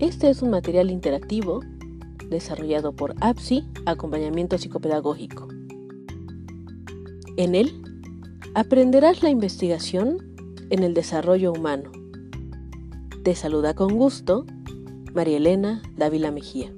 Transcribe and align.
Este 0.00 0.28
es 0.28 0.42
un 0.42 0.50
material 0.50 0.90
interactivo 0.90 1.60
desarrollado 2.28 2.94
por 2.96 3.14
APSI, 3.20 3.64
Acompañamiento 3.86 4.58
Psicopedagógico. 4.58 5.46
En 7.36 7.54
él 7.54 7.80
aprenderás 8.54 9.22
la 9.22 9.30
investigación 9.30 10.34
en 10.70 10.82
el 10.82 10.94
desarrollo 10.94 11.52
humano. 11.52 11.92
Te 13.22 13.36
saluda 13.36 13.74
con 13.74 13.96
gusto 13.96 14.44
María 15.14 15.36
Elena 15.36 15.80
Dávila 15.96 16.32
Mejía. 16.32 16.72